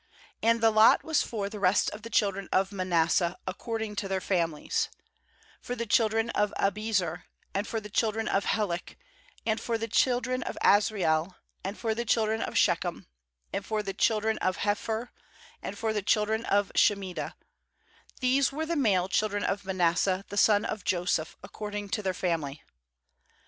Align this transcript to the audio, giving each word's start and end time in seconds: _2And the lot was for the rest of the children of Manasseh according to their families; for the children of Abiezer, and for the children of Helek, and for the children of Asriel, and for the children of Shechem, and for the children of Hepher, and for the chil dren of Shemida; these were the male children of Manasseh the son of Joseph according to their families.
_2And 0.49 0.61
the 0.61 0.71
lot 0.71 1.03
was 1.03 1.21
for 1.21 1.47
the 1.47 1.59
rest 1.59 1.91
of 1.91 2.01
the 2.01 2.09
children 2.09 2.49
of 2.51 2.71
Manasseh 2.71 3.37
according 3.45 3.95
to 3.97 4.07
their 4.07 4.19
families; 4.19 4.89
for 5.61 5.75
the 5.75 5.85
children 5.85 6.31
of 6.31 6.51
Abiezer, 6.57 7.25
and 7.53 7.67
for 7.67 7.79
the 7.79 7.87
children 7.87 8.27
of 8.27 8.45
Helek, 8.45 8.95
and 9.45 9.61
for 9.61 9.77
the 9.77 9.87
children 9.87 10.41
of 10.41 10.57
Asriel, 10.63 11.35
and 11.63 11.77
for 11.77 11.93
the 11.93 12.03
children 12.03 12.41
of 12.41 12.57
Shechem, 12.57 13.05
and 13.53 13.63
for 13.63 13.83
the 13.83 13.93
children 13.93 14.39
of 14.39 14.57
Hepher, 14.57 15.09
and 15.61 15.77
for 15.77 15.93
the 15.93 16.01
chil 16.01 16.25
dren 16.25 16.45
of 16.45 16.71
Shemida; 16.73 17.35
these 18.21 18.51
were 18.51 18.65
the 18.65 18.75
male 18.75 19.07
children 19.07 19.43
of 19.43 19.65
Manasseh 19.65 20.25
the 20.29 20.35
son 20.35 20.65
of 20.65 20.83
Joseph 20.83 21.37
according 21.43 21.89
to 21.89 22.01
their 22.01 22.15
families. 22.15 22.57